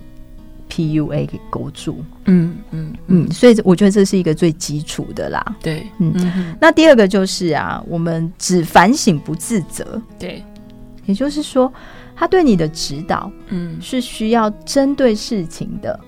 [0.69, 10.45] PUA 给勾住，嗯嗯嗯，所以我觉得这是一个最基础的啦，对，嗯，嗯，那第二个就是啊，我们只反省不自责，对，
[11.07, 11.73] 也就是说，
[12.15, 15.99] 他对你的指导，嗯，是需要针对事情的。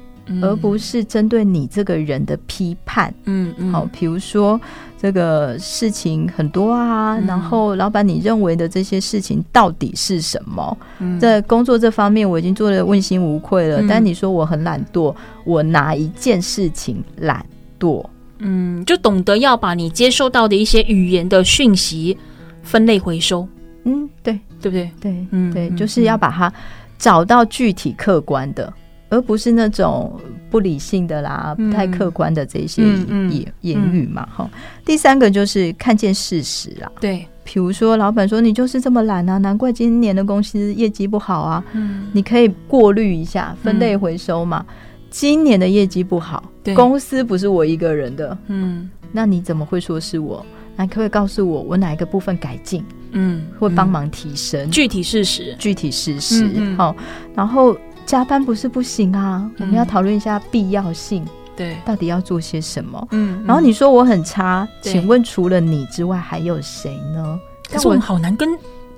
[0.43, 4.61] 而不是针对你这个人的批判，嗯嗯，好，比如说
[5.01, 10.79] 这个事情很多啊，嗯、然后老板你认为的这些事情到底是什么？
[10.99, 15.15] 嗯、在工作这方面我已经做的问心无愧了，嗯、但你说我很懒惰，
[15.45, 17.45] 我哪一件事情懒
[17.79, 18.05] 惰？
[18.41, 22.17] 嗯，就懂得要把你接收到的一些语言的讯息
[22.63, 23.49] 分类回收，
[23.85, 24.91] 嗯，对，对不对？
[25.01, 26.53] 对，嗯，对，就是要把它
[26.99, 28.73] 找到具体客观的。
[29.09, 34.61] 而不是那种不理性的啦，嗯、不太客观的这些言、言语嘛，哈、嗯。
[34.85, 44.65] 第三个就是看见事实啦，对，比如说老板说你就是这么懒啊，难怪今年的公司业绩不好啊，嗯，你可以过滤一下，分类回收嘛。
[44.69, 44.75] 嗯、
[45.11, 50.45] 今年的业绩不好，对，公司不是我一个人的，嗯，那你怎么会说是我？
[50.77, 52.85] 那可不可以告诉我，我哪一个部分改进？
[53.13, 56.45] 嗯，会帮忙提升、嗯、具体事实，具体事实，
[56.77, 56.97] 好、嗯。
[56.99, 57.77] 嗯，然后。
[58.09, 61.23] 加班不是不行啊，嗯、我们要讨论一下必要性。
[61.55, 63.07] 对，到底要做些什么？
[63.11, 67.39] 嗯，然后你说我很差，请问除了你之外还有谁呢？
[67.71, 68.49] 但是我们好难跟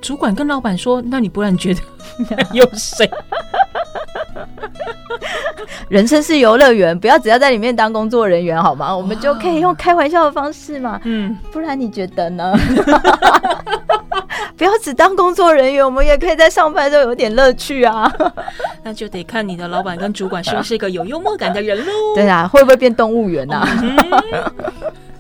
[0.01, 1.81] 主管、跟老板说，那你不然觉得
[2.55, 3.11] 有谁？
[5.89, 8.97] 人生是游乐园，不要只要在里面当工作人员好吗？
[8.97, 11.01] 我们就可以用开玩笑的方式嘛。
[11.03, 12.55] 嗯，不然你觉得呢？
[14.61, 18.13] 不要只当工作人员，我们也可以在上班都有点乐趣啊。
[18.85, 21.93] 那就得看你的老板跟主管是不是一个有幽默感的人喽。
[22.15, 23.67] 对啊，会不会变动物园啊？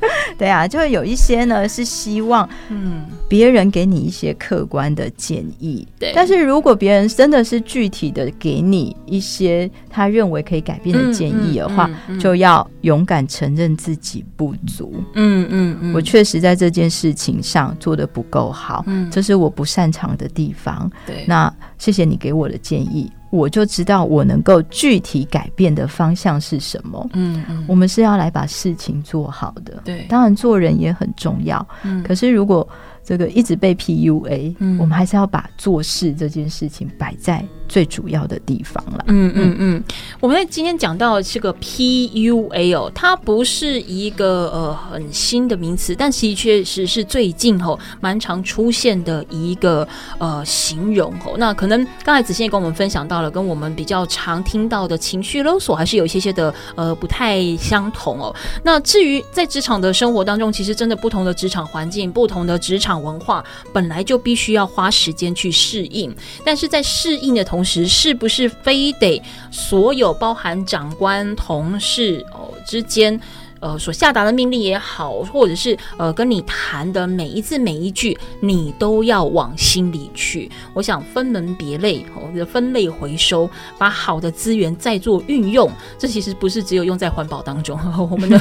[0.39, 5.87] 对啊，就会有一些呢是希望，嗯，别人给你一些客观的建议。
[5.99, 14.95] 对，但是如果别人真的是具体的给你一些他认为可以改变的建议的话，嗯嗯嗯嗯、就要勇敢承认自己不足。
[15.15, 20.91] 嗯嗯嗯，我确实在这件事情上做的不够好，嗯，这是我不擅长的地方。
[21.07, 23.11] 对，那谢谢你给我的建议。
[23.31, 27.09] 我就知道我能够具体改变的方向是什么。
[27.15, 29.81] 嗯嗯，我们是要来把事情做好的。
[29.85, 31.65] 对，当然做人也很重要。
[31.85, 32.69] 嗯，可是如果
[33.03, 39.05] 这个一直被 PUA，嗯，我们还是要把做事这件事情摆在最主要的地方了。
[39.07, 39.83] 嗯嗯嗯，
[40.21, 51.37] 我们在今天讲到这个 PUA，它不是一个呃很新的名词，但其实确实是最近哦蛮常出现的一个呃形容哦。
[51.39, 58.35] 那可能刚才子欣也跟我们分享到了，跟我们比较常听到的情绪勒索还是有一些些的呃不太相同哦。
[58.63, 62.91] 那至于在职场的生活当中，其实真的不同的职场环境、不同的职场。
[63.01, 63.43] 文化
[63.73, 66.15] 本来就必须要花时间去适应，
[66.45, 73.21] 但是在适应的同同时，是不是非得所有包含长官、同事哦之间？
[73.61, 80.51] 呃，所下达的命令也好，或者是呃跟你谈的每一字每一句，你都要往心里去。
[80.73, 83.49] 我想分门别类，哦，分类回收，
[83.79, 85.71] 把好的资源再做运用。
[85.99, 87.79] 这其实不是只有用在环保当中，
[88.11, 88.41] 我们的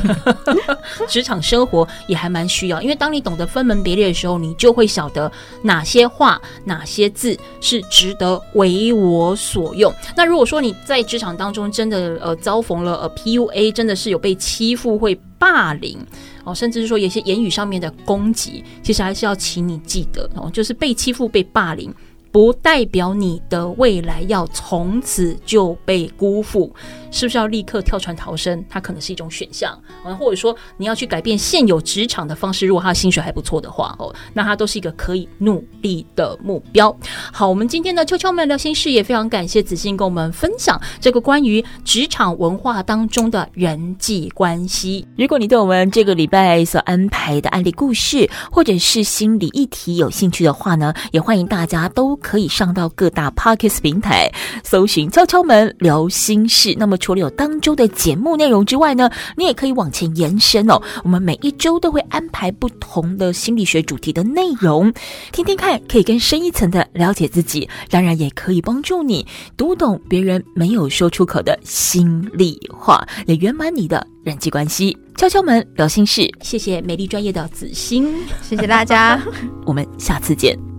[1.07, 2.81] 职场生活也还蛮需要。
[2.81, 5.29] 因为当你懂得分门别类的时候，你就会晓得
[5.61, 9.93] 哪些话、哪些字是值得为我所用。
[10.15, 15.97] 那如果说你在职场当中真的呃遭逢了呃 PUA，真的是有被欺负被霸凌
[16.43, 21.91] 哦，甚至是说有些言语上面的攻击，其实还是要请你记得哦，就是被欺负、被霸凌，
[22.31, 26.73] 不代表你的未来要从此就被辜负。
[27.11, 28.63] 是不是要立刻跳船逃生？
[28.69, 29.75] 它可能是一种选项，
[30.05, 32.67] 嗯，或者说你要去改变现有职场的方式。
[32.67, 36.95] 如果他的薪水还不错的话，哦，那他都是一个可以努力的目标。
[37.33, 45.07] 好，我们今天的敲敲门聊心事也非常感谢子欣跟我们分享这个关于职场文化当中的人际关系。
[45.17, 54.31] 如果你对我们这个礼拜所安排的案例故事或者是心理议题有兴趣的话呢，也欢迎大家都可以上到各大 Podcast 平台
[54.63, 56.75] 搜寻“敲敲门聊心事”。
[56.77, 60.81] 那么除了有当周的节目内容之外呢，你也可以往前延伸哦。
[61.03, 64.93] 我们每一周都会安排不同的心理学主题的内容，
[65.31, 69.25] 听听看，可以更深一层的了解自己，当然也可以帮助你
[69.57, 74.97] 读懂别人没有说出口的心里话，也圆满你的人际关系。
[75.17, 78.07] 敲敲门聊心事，谢谢美丽专业的子欣，
[78.41, 79.21] 谢谢大家，
[79.65, 80.78] 我们下次见。